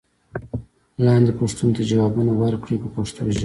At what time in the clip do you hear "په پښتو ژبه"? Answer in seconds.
2.83-3.39